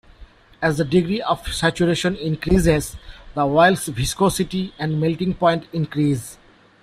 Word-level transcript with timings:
As 0.63 0.79
the 0.79 0.83
degree 0.83 1.21
of 1.21 1.47
saturation 1.53 2.15
increases, 2.15 2.95
the 3.35 3.41
oil's 3.45 3.85
viscosity 3.87 4.73
and 4.79 4.99
melting 4.99 5.35
point 5.35 5.67
increase. 5.73 6.39